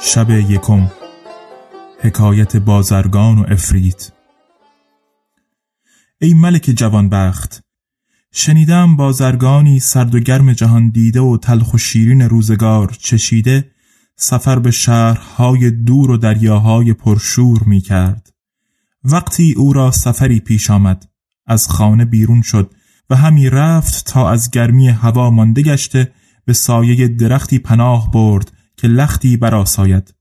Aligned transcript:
شب 0.00 0.30
یکم 0.30 0.90
حکایت 2.00 2.56
بازرگان 2.56 3.38
و 3.38 3.44
افریت 3.48 4.12
ای 6.20 6.34
ملک 6.34 6.62
جوانبخت 6.62 7.62
شنیدم 8.32 8.96
بازرگانی 8.96 9.80
سرد 9.80 10.14
و 10.14 10.18
گرم 10.20 10.52
جهان 10.52 10.90
دیده 10.90 11.20
و 11.20 11.36
تلخ 11.36 11.74
و 11.74 11.78
شیرین 11.78 12.22
روزگار 12.22 12.96
چشیده 12.98 13.70
سفر 14.16 14.58
به 14.58 14.70
شهرهای 14.70 15.70
دور 15.70 16.10
و 16.10 16.16
دریاهای 16.16 16.92
پرشور 16.92 17.62
می 17.66 17.80
کرد. 17.80 18.32
وقتی 19.04 19.54
او 19.56 19.72
را 19.72 19.90
سفری 19.90 20.40
پیش 20.40 20.70
آمد 20.70 21.08
از 21.46 21.68
خانه 21.68 22.04
بیرون 22.04 22.42
شد 22.42 22.70
و 23.10 23.16
همی 23.16 23.50
رفت 23.50 24.06
تا 24.06 24.30
از 24.30 24.50
گرمی 24.50 24.88
هوا 24.88 25.30
مانده 25.30 25.62
گشته 25.62 26.12
به 26.44 26.52
سایه 26.52 27.08
درختی 27.08 27.58
پناه 27.58 28.10
برد 28.10 28.52
که 28.78 28.88
لختی 28.88 29.36
براساید 29.36 30.14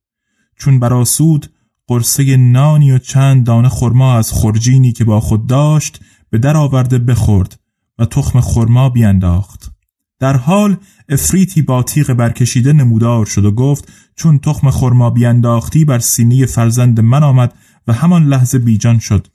چون 0.59 0.79
براسود 0.79 1.51
قرصه 1.87 2.37
نانی 2.37 2.91
و 2.91 2.97
چند 2.97 3.45
دانه 3.45 3.69
خرما 3.69 4.17
از 4.17 4.31
خرجینی 4.31 4.91
که 4.91 5.03
با 5.03 5.19
خود 5.19 5.47
داشت 5.47 5.99
به 6.29 6.37
در 6.37 6.57
آورده 6.57 6.99
بخورد 6.99 7.59
و 7.99 8.05
تخم 8.05 8.41
خرما 8.41 8.89
بینداخت. 8.89 9.71
در 10.19 10.37
حال 10.37 10.77
افریتی 11.09 11.61
با 11.61 11.83
تیغ 11.83 12.13
برکشیده 12.13 12.73
نمودار 12.73 13.25
شد 13.25 13.45
و 13.45 13.51
گفت 13.51 13.91
چون 14.15 14.39
تخم 14.39 14.71
خرما 14.71 15.09
بینداختی 15.09 15.85
بر 15.85 15.99
سینه 15.99 16.45
فرزند 16.45 16.99
من 16.99 17.23
آمد 17.23 17.53
و 17.87 17.93
همان 17.93 18.25
لحظه 18.25 18.59
بیجان 18.59 18.99
شد. 18.99 19.27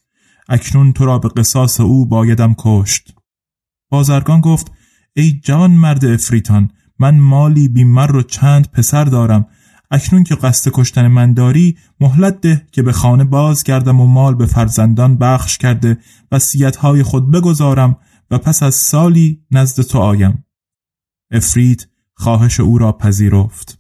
اکنون 0.49 0.93
تو 0.93 1.05
را 1.05 1.19
به 1.19 1.28
قصاص 1.28 1.81
او 1.81 2.06
بایدم 2.06 2.55
کشت. 2.59 3.15
بازرگان 3.88 4.41
گفت 4.41 4.72
ای 5.16 5.41
جان 5.44 5.71
مرد 5.71 6.05
افریتان 6.05 6.71
من 6.98 7.19
مالی 7.19 7.69
بیمر 7.69 8.16
و 8.16 8.22
چند 8.22 8.69
پسر 8.70 9.04
دارم. 9.04 9.47
اکنون 9.91 10.25
که 10.25 10.34
قصد 10.34 10.70
کشتن 10.75 11.08
من 11.08 11.34
داری 11.34 11.76
مهلت 12.00 12.41
ده 12.41 12.66
که 12.72 12.82
به 12.82 12.92
خانه 12.92 13.25
باز 13.25 13.64
گردم 13.64 14.00
و 14.00 14.06
مال 14.06 14.34
به 14.34 14.47
فرزندان 14.47 15.19
بخش 15.19 15.58
کرده 15.58 15.98
وصیت‌های 16.32 17.02
خود 17.02 17.31
بگذارم 17.31 17.97
و 18.31 18.38
پس 18.38 18.62
از 18.62 18.75
سالی 18.75 19.41
نزد 19.50 19.82
تو 19.82 19.98
آیم. 19.98 20.44
افرید 21.31 21.88
خواهش 22.14 22.60
او 22.60 22.78
را 22.78 22.92
پذیرفت. 22.92 23.78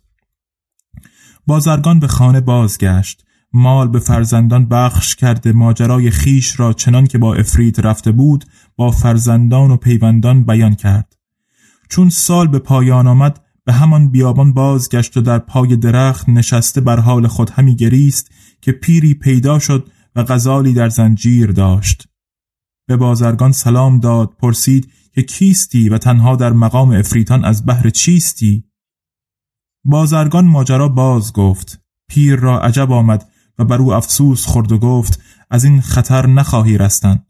بازرگان 1.46 2.00
به 2.00 2.08
خانه 2.08 2.40
بازگشت. 2.40 3.24
مال 3.52 3.88
به 3.88 3.98
فرزندان 3.98 4.66
بخش 4.66 5.16
کرده 5.16 5.52
ماجرای 5.52 6.10
خیش 6.10 6.60
را 6.60 6.72
چنان 6.72 7.06
که 7.06 7.18
با 7.18 7.34
افرید 7.34 7.80
رفته 7.80 8.12
بود 8.12 8.44
با 8.76 8.90
فرزندان 8.90 9.70
و 9.70 9.76
پیوندان 9.76 10.44
بیان 10.44 10.74
کرد. 10.74 11.11
چون 11.92 12.08
سال 12.08 12.48
به 12.48 12.58
پایان 12.58 13.06
آمد 13.06 13.40
به 13.64 13.72
همان 13.72 14.10
بیابان 14.10 14.52
بازگشت 14.52 15.16
و 15.16 15.20
در 15.20 15.38
پای 15.38 15.76
درخت 15.76 16.28
نشسته 16.28 16.80
بر 16.80 17.00
حال 17.00 17.26
خود 17.26 17.50
همی 17.50 17.76
گریست 17.76 18.30
که 18.60 18.72
پیری 18.72 19.14
پیدا 19.14 19.58
شد 19.58 19.90
و 20.16 20.24
غزالی 20.24 20.72
در 20.72 20.88
زنجیر 20.88 21.52
داشت. 21.52 22.08
به 22.88 22.96
بازرگان 22.96 23.52
سلام 23.52 24.00
داد 24.00 24.34
پرسید 24.38 24.92
که 25.14 25.22
کیستی 25.22 25.88
و 25.88 25.98
تنها 25.98 26.36
در 26.36 26.52
مقام 26.52 26.90
افریتان 26.90 27.44
از 27.44 27.66
بهر 27.66 27.90
چیستی؟ 27.90 28.64
بازرگان 29.84 30.44
ماجرا 30.44 30.88
باز 30.88 31.32
گفت. 31.32 31.80
پیر 32.08 32.36
را 32.36 32.60
عجب 32.60 32.92
آمد 32.92 33.28
و 33.58 33.64
بر 33.64 33.78
او 33.78 33.92
افسوس 33.92 34.46
خورد 34.46 34.72
و 34.72 34.78
گفت 34.78 35.20
از 35.50 35.64
این 35.64 35.80
خطر 35.80 36.26
نخواهی 36.26 36.78
رستن. 36.78 37.26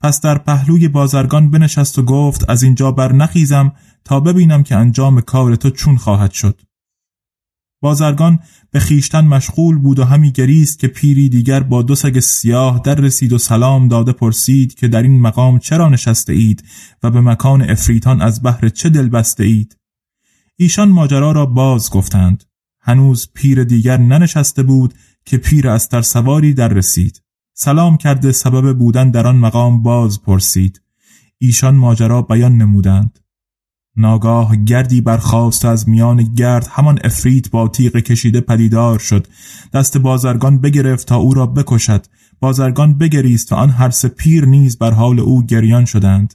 پس 0.00 0.20
در 0.20 0.38
پهلوی 0.38 0.88
بازرگان 0.88 1.50
بنشست 1.50 1.98
و 1.98 2.02
گفت 2.02 2.50
از 2.50 2.62
اینجا 2.62 2.92
بر 2.92 3.12
نخیزم 3.12 3.72
تا 4.04 4.20
ببینم 4.20 4.62
که 4.62 4.76
انجام 4.76 5.20
کار 5.20 5.56
تو 5.56 5.70
چون 5.70 5.96
خواهد 5.96 6.30
شد. 6.30 6.60
بازرگان 7.82 8.38
به 8.70 8.80
خیشتن 8.80 9.24
مشغول 9.24 9.78
بود 9.78 9.98
و 9.98 10.04
همی 10.04 10.32
گریست 10.32 10.78
که 10.78 10.88
پیری 10.88 11.28
دیگر 11.28 11.62
با 11.62 11.82
دو 11.82 11.94
سگ 11.94 12.18
سیاه 12.18 12.80
در 12.84 12.94
رسید 12.94 13.32
و 13.32 13.38
سلام 13.38 13.88
داده 13.88 14.12
پرسید 14.12 14.74
که 14.74 14.88
در 14.88 15.02
این 15.02 15.20
مقام 15.20 15.58
چرا 15.58 15.88
نشسته 15.88 16.32
اید 16.32 16.64
و 17.02 17.10
به 17.10 17.20
مکان 17.20 17.70
افریتان 17.70 18.22
از 18.22 18.42
بهر 18.42 18.68
چه 18.68 18.88
دل 18.88 19.08
بسته 19.08 19.44
اید؟ 19.44 19.76
ایشان 20.56 20.88
ماجرا 20.88 21.32
را 21.32 21.46
باز 21.46 21.90
گفتند. 21.90 22.44
هنوز 22.80 23.28
پیر 23.34 23.64
دیگر 23.64 23.96
ننشسته 23.96 24.62
بود 24.62 24.94
که 25.24 25.36
پیر 25.36 25.68
از 25.68 25.88
سواری 26.02 26.54
در 26.54 26.68
رسید. 26.68 27.22
سلام 27.62 27.96
کرده 27.96 28.32
سبب 28.32 28.78
بودن 28.78 29.10
در 29.10 29.26
آن 29.26 29.36
مقام 29.36 29.82
باز 29.82 30.22
پرسید. 30.22 30.82
ایشان 31.38 31.76
ماجرا 31.76 32.22
بیان 32.22 32.56
نمودند. 32.56 33.18
ناگاه 33.96 34.56
گردی 34.56 35.00
برخاست 35.00 35.64
از 35.64 35.88
میان 35.88 36.22
گرد 36.22 36.66
همان 36.70 36.98
افریت 37.04 37.50
با 37.50 37.68
تیغ 37.68 37.96
کشیده 37.96 38.40
پدیدار 38.40 38.98
شد. 38.98 39.26
دست 39.72 39.98
بازرگان 39.98 40.60
بگرفت 40.60 41.06
تا 41.06 41.16
او 41.16 41.34
را 41.34 41.46
بکشد. 41.46 42.06
بازرگان 42.40 42.98
بگریست 42.98 43.52
و 43.52 43.54
آن 43.54 43.70
هر 43.70 43.90
سه 43.90 44.08
پیر 44.08 44.44
نیز 44.44 44.78
بر 44.78 44.90
حال 44.90 45.20
او 45.20 45.46
گریان 45.46 45.84
شدند. 45.84 46.34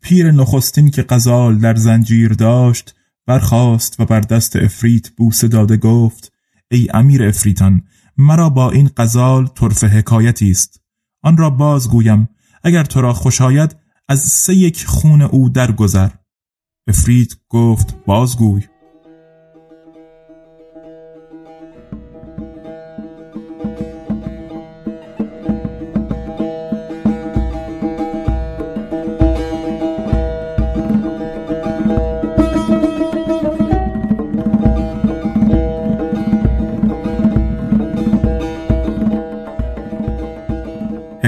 پیر 0.00 0.30
نخستین 0.30 0.90
که 0.90 1.02
قزال 1.02 1.58
در 1.58 1.74
زنجیر 1.74 2.32
داشت 2.32 2.94
برخاست 3.26 4.00
و 4.00 4.04
بر 4.04 4.20
دست 4.20 4.56
افریت 4.56 5.10
بوسه 5.10 5.48
داده 5.48 5.76
گفت 5.76 6.32
ای 6.70 6.88
امیر 6.94 7.24
افریتان 7.24 7.82
مرا 8.22 8.50
با 8.50 8.70
این 8.70 8.90
قزال 8.96 9.46
طرف 9.46 9.84
حکایتی 9.84 10.50
است. 10.50 10.80
آن 11.22 11.36
را 11.36 11.50
بازگویم 11.50 12.28
اگر 12.62 12.84
تو 12.84 13.00
را 13.00 13.12
خوش 13.12 13.40
آید 13.40 13.76
از 14.08 14.20
سه 14.20 14.54
یک 14.54 14.86
خون 14.86 15.22
او 15.22 15.48
درگذر. 15.48 16.10
افرید 16.88 17.36
گفت 17.48 18.04
بازگوی 18.06 18.62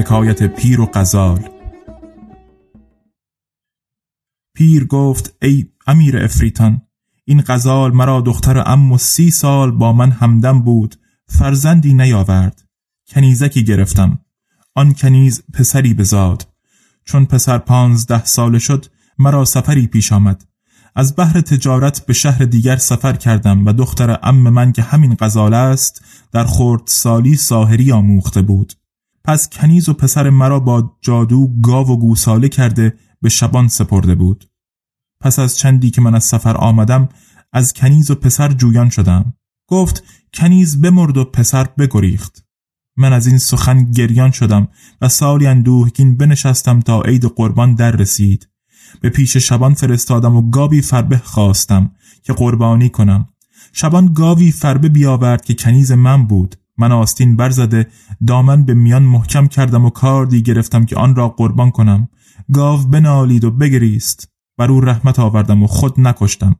حکایت 0.05 0.43
پیر 0.43 0.81
و 0.81 0.87
قزال 0.87 1.49
پیر 4.55 4.87
گفت 4.87 5.37
ای 5.43 5.67
امیر 5.87 6.19
افریتان 6.19 6.83
این 7.25 7.43
غزال 7.47 7.93
مرا 7.93 8.21
دختر 8.21 8.63
ام 8.67 8.93
و 8.93 8.99
سی 8.99 9.31
سال 9.31 9.71
با 9.71 9.93
من 9.93 10.11
همدم 10.11 10.63
بود 10.63 10.97
فرزندی 11.27 11.95
نیاورد. 11.95 12.63
کنیزکی 13.09 13.65
گرفتم. 13.65 14.19
آن 14.75 14.95
کنیز 14.95 15.43
پسری 15.53 15.95
بزاد. 15.95 16.49
چون 17.05 17.25
پسر 17.27 17.59
پانزده 17.59 18.25
ساله 18.25 18.59
شد 18.59 18.87
مرا 19.19 19.45
سفری 19.45 19.87
پیش 19.87 20.13
آمد. 20.13 20.45
از 20.95 21.17
بحر 21.17 21.41
تجارت 21.41 22.07
به 22.07 22.13
شهر 22.13 22.45
دیگر 22.45 22.77
سفر 22.77 23.13
کردم 23.13 23.67
و 23.67 23.73
دختر 23.73 24.19
ام 24.23 24.37
من 24.51 24.73
که 24.73 24.83
همین 24.83 25.17
غزال 25.21 25.55
است 25.55 26.05
در 26.33 26.45
خورد 26.45 26.83
سالی 26.87 27.37
ساهری 27.37 27.93
آموخته 27.93 28.43
بود. 28.43 28.73
پس 29.25 29.49
کنیز 29.49 29.89
و 29.89 29.93
پسر 29.93 30.31
مرا 30.31 30.61
با 30.61 30.99
جادو 31.01 31.49
گاو 31.63 31.89
و 31.89 31.97
گوساله 31.97 32.49
کرده 32.49 32.95
به 33.23 33.29
شبان 33.29 33.69
سپرده 33.69 34.15
بود. 34.15 34.51
پس 35.21 35.39
از 35.39 35.59
چندی 35.59 35.91
که 35.91 36.01
من 36.01 36.15
از 36.15 36.25
سفر 36.25 36.57
آمدم 36.57 37.09
از 37.53 37.73
کنیز 37.73 38.11
و 38.11 38.15
پسر 38.15 38.53
جویان 38.53 38.89
شدم. 38.91 39.35
گفت 39.69 40.05
کنیز 40.35 40.81
بمرد 40.81 41.17
و 41.17 41.25
پسر 41.25 41.65
بگریخت. 41.65 42.45
من 42.97 43.13
از 43.13 43.27
این 43.27 43.39
سخن 43.39 43.91
گریان 43.91 44.31
شدم 44.31 44.69
و 45.01 45.09
سالی 45.09 45.47
اندوهگین 45.47 46.17
بنشستم 46.17 46.81
تا 46.81 47.03
عید 47.03 47.25
قربان 47.25 47.75
در 47.75 47.91
رسید. 47.91 48.49
به 49.01 49.11
پیش 49.11 49.37
شبان 49.37 49.75
فرستادم 49.75 50.37
و 50.37 50.51
گاوی 50.51 50.81
فربه 50.81 51.19
خواستم 51.19 51.91
که 52.23 52.33
قربانی 52.33 52.89
کنم. 52.89 53.29
شبان 53.73 54.13
گاوی 54.13 54.53
فربه 54.53 54.89
بیاورد 54.89 55.45
که 55.45 55.55
کنیز 55.55 55.93
من 55.93 56.27
بود. 56.27 56.57
من 56.79 56.93
آستین 56.93 57.37
برزده 57.37 57.87
دامن 58.27 58.65
به 58.65 58.75
میان 58.75 59.03
محکم 59.03 59.47
کردم 59.47 59.85
و 59.85 59.91
کاردی 59.91 60.43
گرفتم 60.43 60.85
که 60.85 60.97
آن 60.97 61.15
را 61.15 61.29
قربان 61.29 61.71
کنم. 61.71 62.09
گاو 62.53 62.81
بنالید 62.85 63.45
و 63.45 63.51
بگریست. 63.51 64.29
بر 64.59 64.71
او 64.71 64.81
رحمت 64.81 65.19
آوردم 65.19 65.63
و 65.63 65.67
خود 65.67 66.01
نکشتم. 66.01 66.57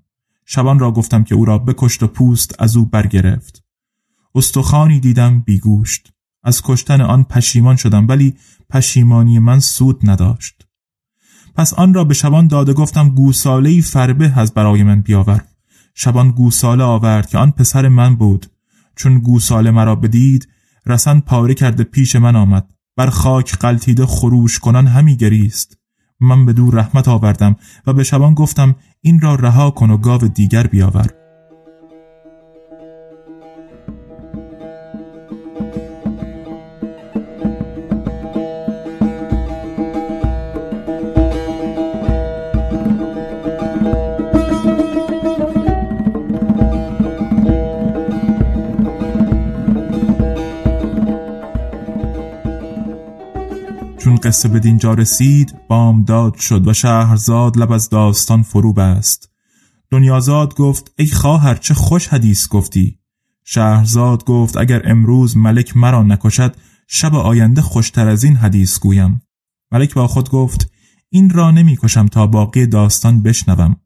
شبان 0.47 0.79
را 0.79 0.93
گفتم 0.93 1.25
که 1.25 1.35
او 1.35 1.45
را 1.45 1.59
بکشت 1.59 2.03
و 2.03 2.07
پوست 2.07 2.55
از 2.59 2.77
او 2.77 2.87
برگرفت. 2.87 3.65
استخانی 4.35 5.01
دیدم 5.01 5.41
بیگوشت. 5.41 6.13
از 6.43 6.63
کشتن 6.63 7.01
آن 7.01 7.25
پشیمان 7.25 7.77
شدم 7.77 8.09
ولی 8.09 8.35
پشیمانی 8.71 9.39
من 9.39 9.61
سود 9.61 10.11
نداشت. 10.11 10.67
پس 11.55 11.75
آن 11.75 11.95
را 11.95 12.05
به 12.05 12.15
شبان 12.15 12.47
داده 12.47 12.73
گفتم 12.73 13.09
گوساله 13.09 13.81
فربه 13.81 14.39
از 14.39 14.55
برای 14.55 14.83
من 14.83 15.01
بیاور. 15.01 15.45
شبان 15.95 16.31
گوساله 16.31 16.85
آورد 16.85 17.29
که 17.29 17.39
آن 17.39 17.51
پسر 17.51 17.89
من 17.89 18.17
بود. 18.17 18.47
چون 18.97 19.19
گوساله 19.19 19.71
مرا 19.71 19.95
بدید 19.95 20.49
رسن 20.87 21.21
پاره 21.21 21.55
کرده 21.55 21.85
پیش 21.85 22.17
من 22.17 22.37
آمد. 22.37 22.71
بر 22.97 23.11
خاک 23.11 23.57
قلتیده 23.57 24.07
خروش 24.07 24.59
کنان 24.59 24.87
همی 24.87 25.17
گریست. 25.17 25.79
من 26.21 26.47
به 26.47 26.53
دور 26.53 26.75
رحمت 26.75 27.09
آوردم 27.09 27.57
و 27.87 27.93
به 27.93 28.05
شبان 28.05 28.35
گفتم 28.35 28.75
این 29.01 29.21
را 29.21 29.35
رها 29.35 29.71
کن 29.71 29.91
و 29.91 29.97
گاو 29.97 30.29
دیگر 30.29 30.67
بیاور. 30.67 31.24
قصه 54.25 54.49
به 54.49 54.61
دینجا 54.61 54.95
رسید 54.95 55.55
بامداد 55.69 56.35
شد 56.35 56.69
و 56.69 56.73
شهرزاد 56.73 57.59
لب 57.59 57.73
از 57.73 57.89
داستان 57.89 58.43
فرو 58.43 58.73
بست. 58.73 59.31
دنیازاد 59.91 60.55
گفت 60.55 60.93
ای 60.99 61.07
خواهر 61.07 61.55
چه 61.55 61.75
خوش 61.75 62.09
حدیث 62.09 62.49
گفتی؟ 62.49 62.99
شهرزاد 63.45 64.25
گفت 64.25 64.57
اگر 64.57 64.91
امروز 64.91 65.37
ملک 65.37 65.77
مرا 65.77 66.03
نکشد 66.03 66.57
شب 66.89 67.15
آینده 67.15 67.63
خوشتر 67.63 68.09
از 68.09 68.25
این 68.25 68.37
حدیث 68.37 68.79
گویم. 68.79 69.23
ملک 69.73 69.95
با 69.95 70.07
خود 70.07 70.31
گفت 70.31 70.71
این 71.11 71.31
را 71.31 71.51
نمی 71.51 71.77
کشم 71.77 72.07
تا 72.07 72.27
باقی 72.27 72.67
داستان 72.67 73.23
بشنوم. 73.23 73.77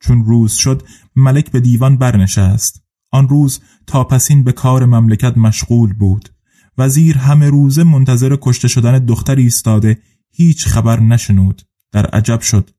چون 0.00 0.24
روز 0.24 0.52
شد 0.52 0.82
ملک 1.16 1.50
به 1.50 1.60
دیوان 1.60 1.96
برنشست. 1.96 2.82
آن 3.12 3.28
روز 3.28 3.60
تا 3.86 4.04
پسین 4.04 4.44
به 4.44 4.52
کار 4.52 4.86
مملکت 4.86 5.38
مشغول 5.38 5.92
بود. 5.92 6.35
وزیر 6.78 7.18
همه 7.18 7.50
روزه 7.50 7.84
منتظر 7.84 8.36
کشته 8.40 8.68
شدن 8.68 8.98
دختری 8.98 9.42
ایستاده 9.42 9.98
هیچ 10.30 10.66
خبر 10.66 11.00
نشنود. 11.00 11.62
در 11.92 12.06
عجب 12.06 12.40
شد. 12.40 12.70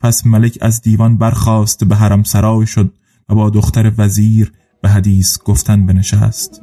پس 0.00 0.26
ملک 0.26 0.58
از 0.60 0.82
دیوان 0.82 1.18
برخاست 1.18 1.84
به 1.84 1.96
حرم 1.96 2.22
سرای 2.22 2.66
شد 2.66 2.94
و 3.28 3.34
با 3.34 3.50
دختر 3.50 3.92
وزیر 3.98 4.52
به 4.82 4.88
حدیث 4.88 5.38
گفتن 5.38 5.86
بنشست. 5.86 6.62